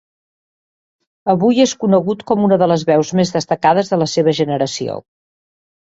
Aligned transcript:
Avui 1.33 1.59
és 1.65 1.73
conegut 1.83 2.25
com 2.31 2.41
una 2.47 2.59
de 2.63 2.69
les 2.73 2.85
veus 2.89 3.13
més 3.21 3.35
destacades 3.39 3.93
de 3.93 4.01
la 4.05 4.09
seva 4.19 4.35
generació. 4.43 4.97